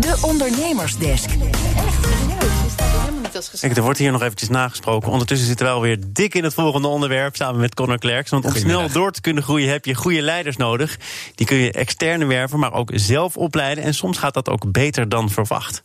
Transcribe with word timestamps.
De 0.00 0.18
Ondernemersdesk. 0.20 1.30
Kijk, 3.60 3.76
er 3.76 3.82
wordt 3.82 3.98
hier 3.98 4.12
nog 4.12 4.22
eventjes 4.22 4.48
nagesproken. 4.48 5.10
Ondertussen 5.10 5.46
zitten 5.46 5.66
we 5.66 5.72
alweer 5.72 5.98
dik 6.06 6.34
in 6.34 6.44
het 6.44 6.54
volgende 6.54 6.88
onderwerp 6.88 7.36
samen 7.36 7.60
met 7.60 7.74
Connor 7.74 7.98
Klerks. 7.98 8.30
Want 8.30 8.44
om 8.44 8.54
snel 8.54 8.90
door 8.90 9.10
te 9.10 9.20
kunnen 9.20 9.42
groeien 9.42 9.70
heb 9.70 9.84
je 9.84 9.94
goede 9.94 10.22
leiders 10.22 10.56
nodig. 10.56 10.98
Die 11.34 11.46
kun 11.46 11.56
je 11.56 11.72
externe 11.72 12.24
werven, 12.24 12.58
maar 12.58 12.72
ook 12.72 12.90
zelf 12.94 13.36
opleiden. 13.36 13.84
En 13.84 13.94
soms 13.94 14.18
gaat 14.18 14.34
dat 14.34 14.48
ook 14.48 14.72
beter 14.72 15.08
dan 15.08 15.30
verwacht. 15.30 15.84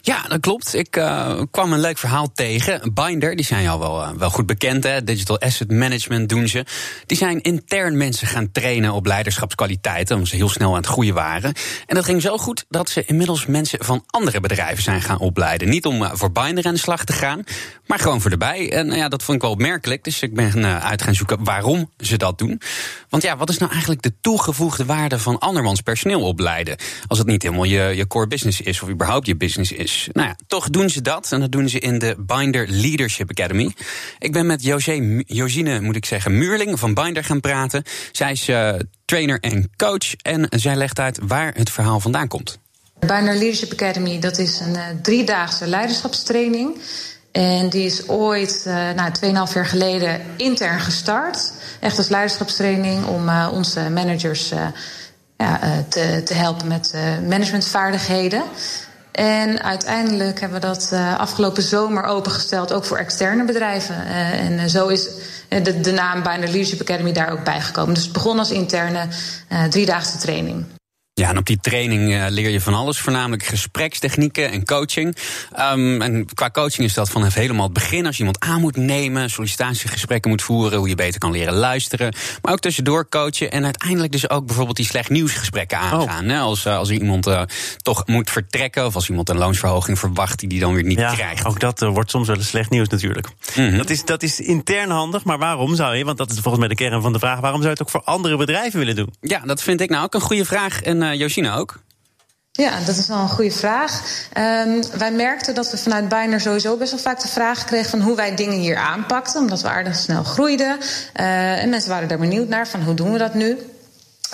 Ja, 0.00 0.22
dat 0.28 0.40
klopt. 0.40 0.74
Ik 0.74 0.96
uh, 0.96 1.40
kwam 1.50 1.72
een 1.72 1.80
leuk 1.80 1.98
verhaal 1.98 2.32
tegen. 2.32 2.94
Binder, 2.94 3.36
die 3.36 3.44
zijn 3.44 3.62
jou 3.62 3.78
wel, 3.78 4.02
uh, 4.02 4.10
wel 4.10 4.30
goed 4.30 4.46
bekend, 4.46 4.84
hè? 4.84 5.04
Digital 5.04 5.38
Asset 5.38 5.70
Management 5.70 6.28
doen 6.28 6.48
ze. 6.48 6.64
Die 7.06 7.16
zijn 7.16 7.42
intern 7.42 7.96
mensen 7.96 8.26
gaan 8.26 8.52
trainen 8.52 8.92
op 8.92 9.06
leiderschapskwaliteiten, 9.06 10.14
omdat 10.14 10.30
ze 10.30 10.36
heel 10.36 10.48
snel 10.48 10.70
aan 10.70 10.76
het 10.76 10.86
groeien 10.86 11.14
waren. 11.14 11.54
En 11.86 11.94
dat 11.94 12.04
ging 12.04 12.22
zo 12.22 12.38
goed 12.38 12.64
dat 12.68 12.90
ze 12.90 13.04
inmiddels 13.04 13.46
mensen 13.46 13.84
van 13.84 14.04
andere 14.06 14.40
bedrijven 14.40 14.82
zijn 14.82 15.02
gaan 15.02 15.18
opleiden. 15.18 15.68
Niet 15.68 15.86
om 15.86 16.02
uh, 16.02 16.10
voor 16.14 16.32
Binder 16.32 16.66
aan 16.66 16.74
de 16.74 16.80
slag 16.80 17.04
te 17.04 17.12
gaan, 17.12 17.44
maar 17.86 17.98
gewoon 17.98 18.20
voor 18.20 18.30
erbij. 18.30 18.72
En 18.72 18.90
ja, 18.90 19.08
dat 19.08 19.22
vond 19.22 19.36
ik 19.36 19.42
wel 19.42 19.52
opmerkelijk. 19.52 20.04
Dus 20.04 20.22
ik 20.22 20.34
ben 20.34 20.82
uit 20.82 21.02
gaan 21.02 21.14
zoeken 21.14 21.44
waarom 21.44 21.90
ze 21.98 22.16
dat 22.16 22.38
doen. 22.38 22.60
Want 23.08 23.22
ja, 23.22 23.36
wat 23.36 23.48
is 23.48 23.58
nou 23.58 23.70
eigenlijk 23.70 24.02
de 24.02 24.12
toegevoegde 24.20 24.84
waarde 24.84 25.18
van 25.18 25.38
andermans 25.38 25.80
personeel 25.80 26.22
opleiden? 26.22 26.76
Als 27.06 27.18
het 27.18 27.26
niet 27.26 27.42
helemaal 27.42 27.64
je, 27.64 27.92
je 27.96 28.06
core 28.06 28.26
business 28.26 28.60
is, 28.60 28.82
of 28.82 28.88
überhaupt 28.88 29.26
je 29.26 29.36
business 29.36 29.71
is. 29.76 30.08
Nou 30.12 30.28
ja, 30.28 30.36
toch 30.46 30.70
doen 30.70 30.90
ze 30.90 31.02
dat. 31.02 31.32
En 31.32 31.40
dat 31.40 31.52
doen 31.52 31.68
ze 31.68 31.78
in 31.78 31.98
de 31.98 32.14
Binder 32.18 32.66
Leadership 32.68 33.30
Academy. 33.30 33.74
Ik 34.18 34.32
ben 34.32 34.46
met 34.46 34.62
José, 34.62 35.22
Josine, 35.26 35.80
moet 35.80 35.96
ik 35.96 36.04
zeggen, 36.04 36.38
Muurling 36.38 36.78
van 36.78 36.94
Binder 36.94 37.24
gaan 37.24 37.40
praten. 37.40 37.82
Zij 38.12 38.32
is 38.32 38.48
uh, 38.48 38.74
trainer 39.04 39.40
en 39.40 39.70
coach. 39.76 40.14
En 40.22 40.46
zij 40.50 40.76
legt 40.76 40.98
uit 40.98 41.18
waar 41.22 41.52
het 41.54 41.70
verhaal 41.70 42.00
vandaan 42.00 42.28
komt. 42.28 42.58
Binder 42.98 43.34
Leadership 43.34 43.72
Academy, 43.72 44.18
dat 44.18 44.38
is 44.38 44.60
een 44.60 44.74
uh, 44.74 44.82
driedaagse 45.02 45.66
leiderschapstraining. 45.66 46.78
En 47.32 47.68
die 47.68 47.84
is 47.84 48.08
ooit, 48.08 48.64
uh, 48.66 48.74
nou, 48.74 49.12
2,5 49.48 49.54
jaar 49.54 49.66
geleden, 49.66 50.20
intern 50.36 50.80
gestart. 50.80 51.52
Echt 51.80 51.98
als 51.98 52.08
leiderschapstraining 52.08 53.04
om 53.04 53.28
onze 53.52 53.90
managers 53.90 54.48
te, 55.88 56.22
te 56.24 56.34
helpen 56.34 56.68
met 56.68 56.94
managementvaardigheden. 57.28 58.42
En 59.12 59.62
uiteindelijk 59.62 60.40
hebben 60.40 60.60
we 60.60 60.66
dat 60.66 60.90
uh, 60.92 61.18
afgelopen 61.18 61.62
zomer 61.62 62.04
opengesteld, 62.04 62.72
ook 62.72 62.84
voor 62.84 62.96
externe 62.96 63.44
bedrijven. 63.44 63.94
Uh, 63.94 64.40
en 64.40 64.52
uh, 64.52 64.64
zo 64.64 64.88
is 64.88 65.08
de, 65.48 65.80
de 65.80 65.92
naam 65.92 66.22
Binder 66.22 66.48
Leadership 66.48 66.80
Academy 66.80 67.12
daar 67.12 67.32
ook 67.32 67.44
bijgekomen. 67.44 67.94
Dus 67.94 68.02
het 68.02 68.12
begon 68.12 68.38
als 68.38 68.50
interne 68.50 69.06
driedaagse 69.70 70.18
training. 70.18 70.64
Ja, 71.14 71.28
en 71.28 71.38
op 71.38 71.46
die 71.46 71.60
training 71.60 72.10
uh, 72.10 72.24
leer 72.28 72.50
je 72.50 72.60
van 72.60 72.74
alles, 72.74 72.98
voornamelijk 72.98 73.42
gesprekstechnieken 73.42 74.50
en 74.50 74.64
coaching. 74.64 75.16
Um, 75.72 76.02
en 76.02 76.26
qua 76.34 76.50
coaching 76.50 76.86
is 76.86 76.94
dat 76.94 77.10
vanaf 77.10 77.34
helemaal 77.34 77.64
het 77.64 77.72
begin. 77.72 78.06
Als 78.06 78.16
je 78.16 78.24
iemand 78.24 78.44
aan 78.44 78.60
moet 78.60 78.76
nemen, 78.76 79.30
sollicitatiegesprekken 79.30 80.30
moet 80.30 80.42
voeren, 80.42 80.78
hoe 80.78 80.88
je 80.88 80.94
beter 80.94 81.20
kan 81.20 81.32
leren 81.32 81.54
luisteren. 81.54 82.14
Maar 82.42 82.52
ook 82.52 82.58
tussendoor 82.60 83.08
coachen 83.08 83.50
en 83.50 83.64
uiteindelijk 83.64 84.12
dus 84.12 84.30
ook 84.30 84.46
bijvoorbeeld 84.46 84.76
die 84.76 84.86
slecht 84.86 85.10
nieuwsgesprekken 85.10 85.78
aangaan. 85.78 86.30
Oh. 86.30 86.40
Als, 86.40 86.66
uh, 86.66 86.76
als 86.76 86.90
iemand 86.90 87.26
uh, 87.26 87.42
toch 87.76 88.06
moet 88.06 88.30
vertrekken 88.30 88.86
of 88.86 88.94
als 88.94 89.08
iemand 89.08 89.28
een 89.28 89.38
loonsverhoging 89.38 89.98
verwacht 89.98 90.38
die 90.38 90.48
die 90.48 90.60
dan 90.60 90.74
weer 90.74 90.84
niet 90.84 90.98
ja, 90.98 91.14
krijgt. 91.14 91.44
Ook 91.44 91.60
dat 91.60 91.80
wordt 91.80 92.10
soms 92.10 92.26
wel 92.26 92.36
eens 92.36 92.48
slecht 92.48 92.70
nieuws 92.70 92.88
natuurlijk. 92.88 93.26
Mm 93.56 93.68
-hmm. 93.68 93.76
dat, 93.76 93.90
is, 93.90 94.04
dat 94.04 94.22
is 94.22 94.40
intern 94.40 94.90
handig, 94.90 95.24
maar 95.24 95.38
waarom 95.38 95.74
zou 95.74 95.96
je, 95.96 96.04
want 96.04 96.18
dat 96.18 96.30
is 96.30 96.38
volgens 96.38 96.58
mij 96.58 96.68
de 96.68 96.74
kern 96.74 97.02
van 97.02 97.12
de 97.12 97.18
vraag, 97.18 97.40
waarom 97.40 97.62
zou 97.62 97.72
je 97.72 97.78
het 97.78 97.82
ook 97.82 97.90
voor 97.90 98.12
andere 98.12 98.36
bedrijven 98.36 98.78
willen 98.78 98.96
doen? 98.96 99.14
Ja, 99.20 99.38
dat 99.38 99.62
vind 99.62 99.80
ik 99.80 99.90
nou 99.90 100.04
ook 100.04 100.14
een 100.14 100.20
goede 100.20 100.44
vraag. 100.44 100.82
En 100.82 101.01
uh, 101.02 101.14
Josina 101.14 101.56
ook? 101.56 101.80
Ja, 102.52 102.78
dat 102.86 102.96
is 102.96 103.06
wel 103.06 103.18
een 103.18 103.28
goede 103.28 103.50
vraag. 103.50 104.02
Um, 104.38 104.82
wij 104.98 105.12
merkten 105.12 105.54
dat 105.54 105.70
we 105.70 105.78
vanuit 105.78 106.08
Bijner 106.08 106.40
sowieso 106.40 106.76
best 106.76 106.90
wel 106.90 107.00
vaak 107.00 107.20
de 107.20 107.28
vraag 107.28 107.64
kregen 107.64 107.90
van 107.90 108.00
hoe 108.00 108.16
wij 108.16 108.34
dingen 108.34 108.58
hier 108.58 108.76
aanpakten, 108.76 109.40
omdat 109.40 109.62
we 109.62 109.68
aardig 109.68 109.96
snel 109.96 110.22
groeiden. 110.24 110.78
Uh, 111.20 111.62
en 111.62 111.68
mensen 111.68 111.90
waren 111.90 112.08
daar 112.08 112.18
benieuwd 112.18 112.48
naar 112.48 112.68
van 112.68 112.82
hoe 112.82 112.94
doen 112.94 113.12
we 113.12 113.18
dat 113.18 113.34
nu. 113.34 113.58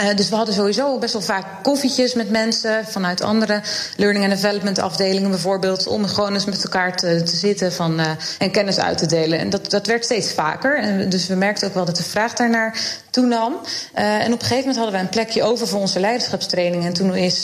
Uh, 0.01 0.17
dus 0.17 0.29
we 0.29 0.37
hadden 0.37 0.55
sowieso 0.55 0.99
best 0.99 1.13
wel 1.13 1.23
vaak 1.23 1.45
koffietjes 1.63 2.15
met 2.15 2.31
mensen 2.31 2.87
vanuit 2.87 3.21
andere 3.21 3.63
learning 3.97 4.25
and 4.25 4.35
development 4.35 4.79
afdelingen 4.79 5.31
bijvoorbeeld, 5.31 5.87
om 5.87 6.07
gewoon 6.07 6.35
eens 6.35 6.45
met 6.45 6.65
elkaar 6.65 6.97
te, 6.97 7.23
te 7.23 7.37
zitten 7.37 7.73
van, 7.73 8.01
uh, 8.01 8.11
en 8.39 8.51
kennis 8.51 8.79
uit 8.79 8.99
te 8.99 9.07
delen. 9.07 9.39
En 9.39 9.51
dat, 9.51 9.71
dat 9.71 9.87
werd 9.87 10.05
steeds 10.05 10.33
vaker. 10.33 10.79
En 10.79 11.09
dus 11.09 11.27
we 11.27 11.35
merkten 11.35 11.69
ook 11.69 11.75
wel 11.75 11.85
dat 11.85 11.97
de 11.97 12.03
vraag 12.03 12.35
daarnaar 12.35 12.79
toenam. 13.11 13.53
Uh, 13.53 14.15
en 14.15 14.33
op 14.33 14.41
een 14.41 14.47
gegeven 14.47 14.57
moment 14.57 14.77
hadden 14.77 14.93
wij 14.93 15.03
een 15.03 15.09
plekje 15.09 15.43
over 15.43 15.67
voor 15.67 15.81
onze 15.81 16.01
leiderschapstraining. 16.01 16.85
En 16.85 16.93
toen 16.93 17.17
is, 17.17 17.43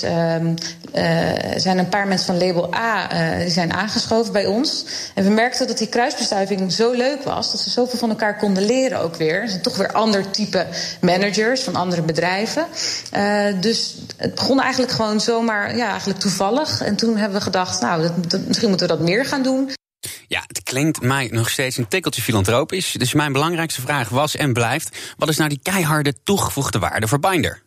zijn 1.57 1.79
een 1.79 1.89
paar 1.89 2.07
mensen 2.07 2.27
van 2.27 2.47
label 2.47 2.75
A 2.75 3.09
die 3.39 3.51
zijn 3.51 3.73
aangeschoven 3.73 4.33
bij 4.33 4.47
ons. 4.47 4.85
En 5.15 5.25
we 5.25 5.31
merkten 5.31 5.67
dat 5.67 5.79
die 5.79 5.89
kruisbestuiving 5.89 6.73
zo 6.73 6.93
leuk 6.93 7.23
was, 7.23 7.51
dat 7.53 7.61
ze 7.61 7.71
zoveel 7.71 7.99
van 7.99 8.11
elkaar 8.11 8.37
konden 8.37 8.65
leren 8.65 9.01
ook 9.01 9.17
weer. 9.17 9.43
Er 9.43 9.49
zijn 9.49 9.63
toch 9.63 9.77
weer 9.77 9.93
ander 9.93 10.31
type 10.31 10.67
managers 11.01 11.63
van 11.63 11.75
andere 11.75 12.03
bedrijven. 12.03 12.43
Uh, 13.17 13.61
dus 13.61 13.95
het 14.17 14.35
begon 14.35 14.61
eigenlijk 14.61 14.93
gewoon 14.93 15.21
zomaar, 15.21 15.77
ja, 15.77 15.89
eigenlijk 15.89 16.21
toevallig. 16.21 16.81
En 16.81 16.97
toen 16.97 17.17
hebben 17.17 17.39
we 17.39 17.45
gedacht, 17.45 17.81
nou, 17.81 18.03
dat, 18.03 18.31
dat, 18.31 18.47
misschien 18.47 18.69
moeten 18.69 18.89
we 18.89 18.95
dat 18.97 19.03
meer 19.03 19.25
gaan 19.25 19.43
doen. 19.43 19.71
Ja, 20.27 20.43
het 20.47 20.63
klinkt 20.63 21.01
mij 21.01 21.29
nog 21.33 21.51
steeds 21.51 21.77
een 21.77 21.89
tikkeltje 21.89 22.23
filantropisch. 22.23 22.93
Dus 22.93 23.13
mijn 23.13 23.33
belangrijkste 23.33 23.81
vraag 23.81 24.09
was 24.09 24.37
en 24.37 24.53
blijft: 24.53 24.97
wat 25.17 25.29
is 25.29 25.37
nou 25.37 25.49
die 25.49 25.61
keiharde 25.63 26.15
toegevoegde 26.25 26.79
waarde 26.79 27.09
voor 27.09 27.21
Binder? 27.21 27.63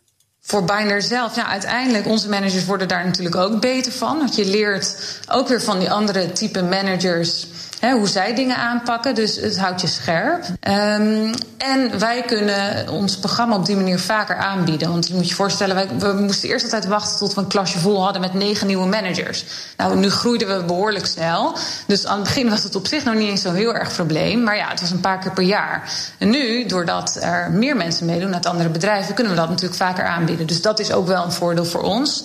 voor 0.48 0.64
Binder 0.64 1.02
zelf, 1.02 1.36
ja, 1.36 1.46
uiteindelijk, 1.46 2.06
onze 2.06 2.28
managers 2.28 2.64
worden 2.64 2.88
daar 2.88 3.04
natuurlijk 3.04 3.36
ook 3.36 3.60
beter 3.60 3.92
van. 3.92 4.18
Want 4.18 4.36
je 4.36 4.44
leert 4.44 4.96
ook 5.28 5.48
weer 5.48 5.62
van 5.62 5.78
die 5.78 5.90
andere 5.90 6.32
type 6.32 6.62
managers 6.62 7.46
hoe 7.80 8.08
zij 8.08 8.34
dingen 8.34 8.56
aanpakken. 8.56 9.14
Dus 9.14 9.36
het 9.36 9.58
houdt 9.58 9.80
je 9.80 9.86
scherp. 9.86 10.44
Um, 10.44 11.30
en 11.58 11.98
wij 11.98 12.22
kunnen 12.22 12.88
ons 12.88 13.18
programma 13.18 13.56
op 13.56 13.66
die 13.66 13.76
manier 13.76 13.98
vaker 13.98 14.36
aanbieden. 14.36 14.88
Want 14.88 15.08
je 15.08 15.14
moet 15.14 15.28
je 15.28 15.34
voorstellen, 15.34 15.74
wij, 15.74 15.88
we 15.98 16.20
moesten 16.20 16.48
eerst 16.48 16.64
altijd 16.64 16.86
wachten 16.86 17.18
tot 17.18 17.34
we 17.34 17.40
een 17.40 17.46
klasje 17.46 17.78
vol 17.78 18.02
hadden 18.02 18.20
met 18.20 18.34
negen 18.34 18.66
nieuwe 18.66 18.86
managers. 18.86 19.44
Nou, 19.76 19.96
nu 19.96 20.10
groeiden 20.10 20.56
we 20.56 20.64
behoorlijk 20.64 21.06
snel. 21.06 21.56
Dus 21.86 22.06
aan 22.06 22.18
het 22.18 22.24
begin 22.24 22.50
was 22.50 22.62
het 22.62 22.74
op 22.74 22.86
zich 22.86 23.04
nog 23.04 23.14
niet 23.14 23.28
eens 23.28 23.42
zo 23.42 23.52
heel 23.52 23.74
erg 23.74 23.92
probleem. 23.92 24.42
Maar 24.42 24.56
ja, 24.56 24.68
het 24.68 24.80
was 24.80 24.90
een 24.90 25.00
paar 25.00 25.18
keer 25.18 25.32
per 25.32 25.44
jaar. 25.44 25.92
En 26.18 26.30
nu, 26.30 26.66
doordat 26.66 27.18
er 27.20 27.50
meer 27.50 27.76
mensen 27.76 28.06
meedoen 28.06 28.34
uit 28.34 28.46
andere 28.46 28.68
bedrijven, 28.68 29.14
kunnen 29.14 29.32
we 29.32 29.38
dat 29.38 29.48
natuurlijk 29.48 29.80
vaker 29.80 30.04
aanbieden. 30.04 30.46
Dus 30.46 30.62
dat 30.62 30.78
is 30.78 30.92
ook 30.92 31.06
wel 31.06 31.24
een 31.24 31.32
voordeel 31.32 31.64
voor 31.64 31.82
ons. 31.82 32.24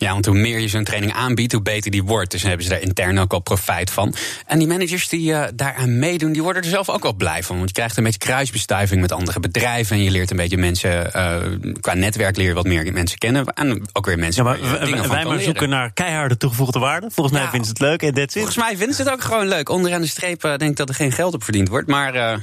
Ja, 0.00 0.12
want 0.12 0.26
hoe 0.26 0.34
meer 0.34 0.58
je 0.58 0.68
zo'n 0.68 0.84
training 0.84 1.12
aanbiedt, 1.12 1.52
hoe 1.52 1.62
beter 1.62 1.90
die 1.90 2.04
wordt. 2.04 2.30
Dus 2.30 2.40
dan 2.40 2.48
hebben 2.48 2.66
ze 2.66 2.72
daar 2.72 2.82
intern 2.82 3.18
ook 3.18 3.32
al 3.32 3.40
profijt 3.40 3.90
van. 3.90 4.14
En 4.46 4.58
die 4.58 4.68
managers 4.68 5.08
die 5.08 5.30
uh, 5.30 5.44
daaraan 5.54 5.98
meedoen, 5.98 6.32
die 6.32 6.42
worden 6.42 6.62
er 6.62 6.68
zelf 6.68 6.88
ook 6.88 7.02
wel 7.02 7.14
blij 7.14 7.42
van. 7.42 7.56
Want 7.56 7.68
je 7.68 7.74
krijgt 7.74 7.96
een 7.96 8.04
beetje 8.04 8.18
kruisbestuiving 8.18 9.00
met 9.00 9.12
andere 9.12 9.40
bedrijven. 9.40 9.96
En 9.96 10.02
je 10.02 10.10
leert 10.10 10.30
een 10.30 10.36
beetje 10.36 10.56
mensen, 10.56 11.10
uh, 11.16 11.36
qua 11.80 11.94
netwerk 11.94 12.36
leer 12.36 12.48
je 12.48 12.54
wat 12.54 12.66
meer 12.66 12.92
mensen 12.92 13.18
kennen. 13.18 13.46
En 13.46 13.82
ook 13.92 14.06
weer 14.06 14.18
mensen. 14.18 14.44
Ja, 14.44 14.50
maar 14.50 15.08
wij 15.08 15.24
maar 15.24 15.40
zoeken 15.40 15.68
naar 15.68 15.92
keiharde 15.92 16.36
toegevoegde 16.36 16.78
waarde. 16.78 17.10
Volgens 17.10 17.36
mij 17.36 17.44
ja, 17.44 17.50
vinden 17.50 17.66
ze 17.66 17.72
het 17.72 17.82
leuk 17.82 18.02
en 18.02 18.14
that's 18.14 18.34
Volgens 18.34 18.56
mij 18.56 18.76
vinden 18.76 18.96
ze 18.96 19.02
het 19.02 19.12
ook 19.12 19.22
gewoon 19.22 19.48
leuk. 19.48 19.68
Onderaan 19.68 20.00
de 20.00 20.06
streep 20.06 20.44
uh, 20.44 20.56
denk 20.56 20.70
ik 20.70 20.76
dat 20.76 20.88
er 20.88 20.94
geen 20.94 21.12
geld 21.12 21.34
op 21.34 21.44
verdiend 21.44 21.68
wordt. 21.68 21.88
Maar 21.88 22.40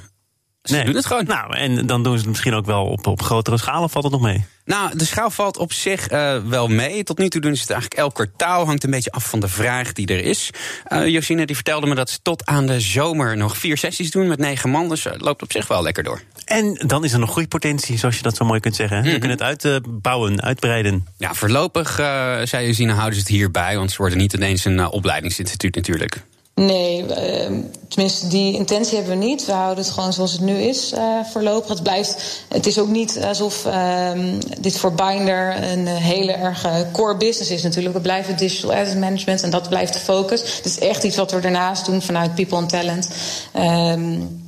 ze 0.68 0.76
nee. 0.76 0.86
doen 0.86 0.96
het 0.96 1.06
gewoon. 1.06 1.26
Nou, 1.26 1.58
en 1.58 1.86
dan 1.86 2.04
doen 2.04 2.14
ze 2.14 2.20
het 2.20 2.28
misschien 2.28 2.54
ook 2.54 2.66
wel 2.66 2.86
op, 2.86 3.08
op 3.08 3.22
grotere 3.22 3.58
schaal, 3.58 3.84
of 3.84 3.92
valt 3.92 4.04
het 4.04 4.14
nog 4.14 4.22
mee? 4.22 4.46
Nou, 4.68 4.98
de 4.98 5.06
schaal 5.06 5.30
valt 5.30 5.58
op 5.58 5.74
zich 5.74 6.12
uh, 6.12 6.38
wel 6.38 6.68
mee. 6.68 7.04
Tot 7.04 7.18
nu 7.18 7.30
toe 7.30 7.42
doen 7.42 7.56
ze 7.56 7.62
het 7.62 7.70
eigenlijk 7.70 8.02
elk 8.02 8.14
kwartaal. 8.14 8.66
Hangt 8.66 8.84
een 8.84 8.90
beetje 8.90 9.12
af 9.12 9.30
van 9.30 9.40
de 9.40 9.48
vraag 9.48 9.94
die 9.94 10.08
er 10.08 10.24
is. 10.24 10.50
Uh, 10.90 11.08
Josine 11.08 11.46
die 11.46 11.56
vertelde 11.56 11.88
me 11.88 11.96
dat 11.96 12.10
ze 12.10 12.20
tot 12.22 12.46
aan 12.46 12.66
de 12.66 12.80
zomer 12.80 13.38
nog 13.38 13.58
vier 13.58 13.78
sessies 13.78 14.12
doen 14.12 14.28
met 14.28 14.40
negen 14.40 14.70
man. 14.70 14.90
Dus 14.90 15.04
het 15.04 15.22
loopt 15.22 15.42
op 15.42 15.52
zich 15.52 15.68
wel 15.68 15.84
lekker 15.84 16.04
door. 16.04 16.22
En 16.46 16.74
dan 16.86 17.04
is 17.04 17.14
er 17.14 17.20
nog 17.20 17.32
groeipotentie, 17.32 17.98
zoals 17.98 18.16
je 18.16 18.22
dat 18.22 18.36
zo 18.36 18.46
mooi 18.46 18.60
kunt 18.60 18.76
zeggen. 18.76 18.98
Mm 18.98 19.04
-hmm. 19.04 19.14
Je 19.14 19.20
kunt 19.20 19.32
het 19.32 19.42
uitbouwen, 19.42 20.42
uitbreiden. 20.42 21.08
Ja, 21.18 21.34
voorlopig, 21.34 22.00
uh, 22.00 22.38
zei 22.44 22.68
Josine, 22.68 22.94
houden 22.94 23.14
ze 23.14 23.20
het 23.20 23.30
hierbij. 23.30 23.78
Want 23.78 23.92
ze 23.92 23.98
worden 23.98 24.18
niet 24.18 24.34
ineens 24.34 24.66
een 24.66 24.88
opleidingsinstituut 24.88 25.76
natuurlijk. 25.76 26.24
Nee, 26.60 27.02
uh, 27.02 27.60
tenminste, 27.88 28.28
die 28.28 28.54
intentie 28.54 28.98
hebben 28.98 29.20
we 29.20 29.26
niet. 29.26 29.46
We 29.46 29.52
houden 29.52 29.84
het 29.84 29.94
gewoon 29.94 30.14
zoals 30.14 30.32
het 30.32 30.42
nu 30.42 30.54
is 30.54 30.94
uh, 30.94 31.20
voorlopig. 31.32 31.70
Het, 31.70 31.84
blijft, 31.84 32.44
het 32.48 32.66
is 32.66 32.80
ook 32.80 32.88
niet 32.88 33.20
alsof 33.24 33.66
uh, 33.66 34.12
dit 34.60 34.78
voor 34.78 34.94
Binder 34.94 35.64
een 35.64 35.88
hele 35.88 36.32
erg 36.32 36.66
core 36.92 37.18
business 37.18 37.52
is 37.52 37.64
natuurlijk. 37.64 37.96
We 37.96 38.02
blijven 38.02 38.38
digital 38.38 38.74
asset 38.74 39.00
management 39.00 39.44
en 39.44 39.50
dat 39.50 39.70
blijft 39.70 39.94
de 39.94 40.00
focus. 40.00 40.42
Het 40.42 40.66
is 40.66 40.80
echt 40.80 41.04
iets 41.04 41.16
wat 41.16 41.32
we 41.32 41.40
daarnaast 41.40 41.86
doen 41.86 42.02
vanuit 42.02 42.36
People 42.36 42.58
and 42.58 42.70
Talent. 42.70 43.10
Um, 43.56 44.47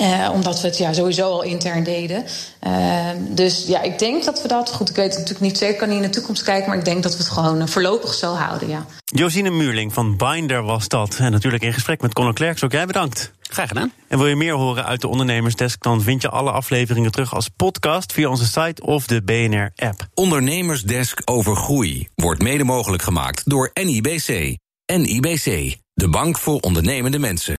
Uh, 0.00 0.30
omdat 0.32 0.60
we 0.60 0.66
het 0.66 0.78
ja, 0.78 0.92
sowieso 0.92 1.30
al 1.30 1.42
intern 1.42 1.84
deden. 1.84 2.24
Uh, 2.66 3.06
dus 3.28 3.66
ja, 3.66 3.82
ik 3.82 3.98
denk 3.98 4.24
dat 4.24 4.42
we 4.42 4.48
dat. 4.48 4.70
Goed, 4.72 4.88
ik 4.88 4.96
weet 4.96 5.10
het 5.10 5.18
natuurlijk 5.18 5.44
niet 5.44 5.58
zeker, 5.58 5.78
kan 5.78 5.88
niet 5.88 5.96
in 5.96 6.02
de 6.02 6.10
toekomst 6.10 6.42
kijken. 6.42 6.68
Maar 6.68 6.78
ik 6.78 6.84
denk 6.84 7.02
dat 7.02 7.12
we 7.12 7.18
het 7.18 7.28
gewoon 7.28 7.60
uh, 7.60 7.66
voorlopig 7.66 8.14
zo 8.14 8.34
houden. 8.34 8.68
Ja. 8.68 8.86
Josine 9.04 9.50
Muurling 9.50 9.92
van 9.92 10.16
Binder 10.16 10.62
was 10.62 10.88
dat. 10.88 11.16
En 11.18 11.32
natuurlijk 11.32 11.62
in 11.62 11.72
gesprek 11.72 12.00
met 12.00 12.12
Conor 12.12 12.34
Klerks. 12.34 12.64
Ook 12.64 12.72
jij 12.72 12.86
bedankt. 12.86 13.32
Graag 13.40 13.68
gedaan. 13.68 13.92
En 14.08 14.18
wil 14.18 14.26
je 14.26 14.36
meer 14.36 14.54
horen 14.54 14.84
uit 14.84 15.00
de 15.00 15.08
Ondernemersdesk? 15.08 15.82
Dan 15.82 16.02
vind 16.02 16.22
je 16.22 16.28
alle 16.28 16.50
afleveringen 16.50 17.10
terug 17.10 17.34
als 17.34 17.48
podcast 17.56 18.12
via 18.12 18.28
onze 18.28 18.46
site 18.46 18.82
of 18.82 19.06
de 19.06 19.22
BNR-app. 19.22 20.06
Ondernemersdesk 20.14 21.20
over 21.24 21.56
groei 21.56 22.08
wordt 22.14 22.42
mede 22.42 22.64
mogelijk 22.64 23.02
gemaakt 23.02 23.42
door 23.44 23.70
NIBC. 23.74 24.56
NIBC, 24.96 25.76
de 25.94 26.08
bank 26.08 26.38
voor 26.38 26.60
ondernemende 26.60 27.18
mensen. 27.18 27.56